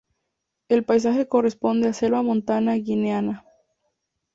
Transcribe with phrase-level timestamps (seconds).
[0.67, 3.45] El paisaje corresponde a selva montana guineana.